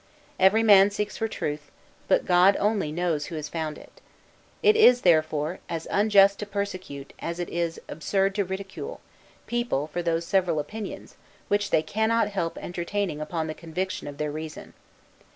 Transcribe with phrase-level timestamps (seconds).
[0.39, 1.69] Every man seeks for truth;
[2.07, 4.01] but God only knows who has found it.
[4.63, 8.99] It is, therefore, as unjust to persecute, as it is absurd to ridicule,
[9.45, 11.17] people for those several opinions,
[11.49, 14.73] which they cannot help entertaining upon the conviction of their reason.